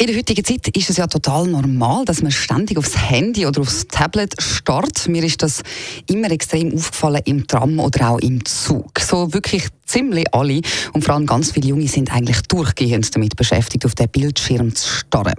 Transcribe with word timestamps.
in 0.00 0.06
der 0.06 0.16
heutigen 0.16 0.42
Zeit 0.42 0.66
ist 0.74 0.88
es 0.88 0.96
ja 0.96 1.06
total 1.06 1.46
normal, 1.46 2.06
dass 2.06 2.22
man 2.22 2.32
ständig 2.32 2.78
aufs 2.78 2.96
Handy 2.96 3.44
oder 3.44 3.60
aufs 3.60 3.86
Tablet 3.86 4.34
starrt. 4.40 5.06
Mir 5.08 5.22
ist 5.22 5.42
das 5.42 5.60
immer 6.06 6.30
extrem 6.30 6.74
aufgefallen 6.74 7.20
im 7.26 7.46
Tram 7.46 7.78
oder 7.78 8.12
auch 8.12 8.18
im 8.20 8.42
Zug. 8.46 8.98
So 8.98 9.34
wirklich 9.34 9.68
ziemlich 9.90 10.32
alle 10.32 10.60
und 10.92 11.04
vor 11.04 11.14
allem 11.14 11.26
ganz 11.26 11.50
viele 11.52 11.68
Junge 11.68 11.88
sind 11.88 12.12
eigentlich 12.12 12.42
durchgehend 12.42 13.14
damit 13.14 13.36
beschäftigt, 13.36 13.84
auf 13.84 13.94
den 13.94 14.08
Bildschirm 14.08 14.74
zu 14.74 14.88
starren. 14.88 15.34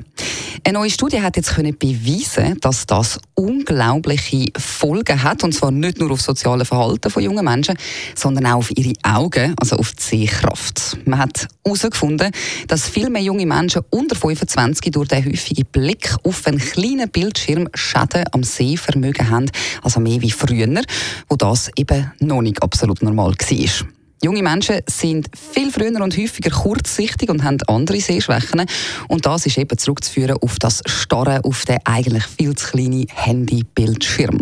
Eine 0.64 0.80
neue 0.80 0.90
Studie 0.90 1.22
hat 1.22 1.38
jetzt 1.38 1.56
können 1.56 1.78
beweisen, 1.78 2.58
dass 2.60 2.86
das 2.86 3.20
unglaubliche 3.34 4.48
Folgen 4.58 5.24
hat 5.24 5.44
und 5.44 5.54
zwar 5.54 5.72
nicht 5.72 6.00
nur 6.00 6.12
auf 6.12 6.22
soziale 6.22 6.66
Verhalten 6.66 7.10
von 7.10 7.24
jungen 7.24 7.46
Menschen, 7.46 7.78
sondern 8.16 8.46
auch 8.48 8.58
auf 8.58 8.72
ihre 8.78 8.94
Augen, 9.04 9.56
also 9.60 9.78
auf 9.78 9.94
die 9.94 10.04
Sehkraft. 10.04 10.98
Man 11.06 11.20
hat 11.20 11.48
herausgefunden, 11.64 12.32
dass 12.68 12.90
viel 12.90 13.10
mehr 13.10 13.24
junge 13.24 13.46
Menschen 13.46 13.82
unter 13.90 14.16
25 14.16 14.92
durch 14.92 15.08
den 15.08 15.26
häufigen 15.26 15.66
Blick 15.72 16.16
auf 16.24 16.46
einen 16.46 16.60
kleinen 16.60 17.10
Bildschirm 17.10 17.70
Schäden 17.74 18.26
am 18.32 18.44
Sehvermögen 18.44 19.30
haben, 19.30 19.50
also 19.82 20.00
mehr 20.00 20.22
wie 20.22 20.32
früher, 20.32 20.82
wo 21.30 21.36
das 21.36 21.72
eben 21.76 22.12
noch 22.20 22.42
nicht 22.42 22.62
absolut 22.62 23.02
normal 23.02 23.32
war. 23.32 24.01
Junge 24.24 24.44
Menschen 24.44 24.82
sind 24.88 25.30
viel 25.36 25.72
früher 25.72 26.00
und 26.00 26.16
häufiger 26.16 26.52
kurzsichtig 26.52 27.30
und 27.30 27.44
haben 27.44 27.58
andere 27.66 28.00
Sehschwächen. 28.00 28.66
Und 29.08 29.26
das 29.26 29.48
ist 29.48 29.58
eben 29.58 29.76
zurückzuführen 29.76 30.38
auf 30.42 30.60
das 30.60 30.84
Starren 30.86 31.44
auf 31.44 31.66
den 31.66 31.80
eigentlich 31.86 32.26
viel 32.26 32.54
zu 32.54 32.68
kleinen 32.68 33.08
Handybildschirm. 33.12 34.38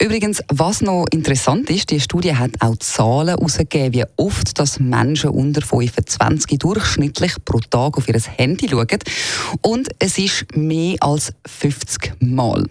Übrigens, 0.00 0.42
was 0.48 0.80
noch 0.80 1.04
interessant 1.10 1.68
ist, 1.68 1.90
die 1.90 2.00
Studie 2.00 2.34
hat 2.34 2.52
auch 2.60 2.76
Zahlen 2.78 3.36
herausgegeben, 3.36 3.92
wie 3.92 4.04
oft 4.16 4.58
das 4.58 4.80
Menschen 4.80 5.30
unter 5.30 5.60
25 5.60 6.58
durchschnittlich 6.58 7.34
pro 7.44 7.58
Tag 7.58 7.98
auf 7.98 8.08
ihr 8.08 8.18
Handy 8.18 8.70
schauen. 8.70 8.86
Und 9.60 9.88
es 9.98 10.16
ist 10.16 10.46
mehr 10.56 10.96
als 11.00 11.34
50 11.46 12.14
Mal. 12.20 12.64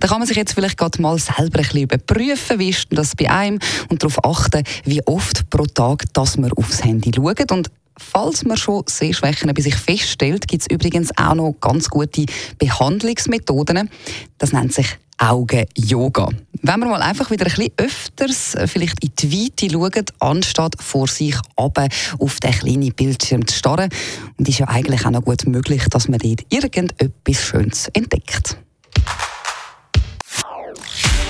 Da 0.00 0.08
kann 0.08 0.18
man 0.18 0.28
sich 0.28 0.36
jetzt 0.36 0.52
vielleicht 0.52 0.78
gerade 0.78 1.00
mal 1.00 1.18
selber 1.18 1.42
ein 1.42 1.50
bisschen 1.50 1.82
überprüfen, 1.82 2.58
wie 2.58 2.70
ist 2.70 2.86
das 2.90 3.16
bei 3.16 3.30
einem 3.30 3.58
und 3.88 4.02
darauf 4.02 4.24
achten, 4.24 4.62
wie 4.84 5.04
oft 5.06 5.50
pro 5.50 5.66
Tag, 5.66 6.04
dass 6.12 6.36
man 6.36 6.52
aufs 6.52 6.84
Handy 6.84 7.10
schaut. 7.14 7.52
Und 7.52 7.70
Falls 8.00 8.44
man 8.44 8.56
schon 8.56 8.84
Sehschwächen 8.86 9.52
bei 9.52 9.60
sich 9.60 9.74
feststellt, 9.74 10.46
gibt 10.46 10.62
es 10.62 10.70
übrigens 10.70 11.10
auch 11.18 11.34
noch 11.34 11.56
ganz 11.60 11.90
gute 11.90 12.26
Behandlungsmethoden. 12.58 13.90
Das 14.38 14.52
nennt 14.52 14.72
sich 14.72 14.86
Augen-Yoga. 15.18 16.28
Wenn 16.62 16.80
man 16.80 16.90
mal 16.90 17.02
einfach 17.02 17.30
wieder 17.30 17.46
ein 17.46 17.52
bisschen 17.52 17.72
öfters 17.76 18.54
äh, 18.54 18.66
vielleicht 18.66 19.02
in 19.02 19.10
die 19.18 19.32
Weite 19.32 19.70
schaut, 19.70 20.14
anstatt 20.20 20.74
vor 20.80 21.08
sich 21.08 21.34
runter 21.58 21.88
auf 22.18 22.38
den 22.40 22.52
kleinen 22.52 22.92
Bildschirm 22.92 23.46
zu 23.46 23.56
starren. 23.56 23.90
Und 24.36 24.48
ist 24.48 24.58
ja 24.58 24.68
eigentlich 24.68 25.04
auch 25.04 25.10
noch 25.10 25.24
gut 25.24 25.46
möglich, 25.46 25.84
dass 25.90 26.08
man 26.08 26.20
dort 26.20 26.42
irgendetwas 26.50 27.44
Schönes 27.44 27.88
entdeckt. 27.92 28.58